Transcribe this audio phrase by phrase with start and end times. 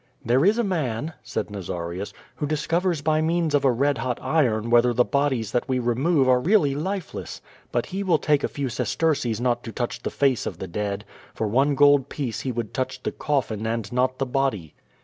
[0.25, 4.71] "There is a man," said Nazarius, "who discovers by means of a red hot iron
[4.71, 7.39] whether the bodies that we remove are really lifeless.
[7.71, 11.05] But he will take a few sesterces not to touch the face of the dead.
[11.35, 14.73] For one gold piece he would touch the coffin and not the body."